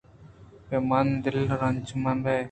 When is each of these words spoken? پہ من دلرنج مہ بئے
پہ 0.67 0.77
من 0.89 1.07
دلرنج 1.23 1.87
مہ 2.03 2.13
بئے 2.23 2.39